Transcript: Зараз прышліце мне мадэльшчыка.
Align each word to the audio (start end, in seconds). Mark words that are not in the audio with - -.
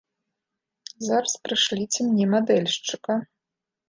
Зараз 1.07 1.35
прышліце 1.47 1.99
мне 2.07 2.25
мадэльшчыка. 2.31 3.19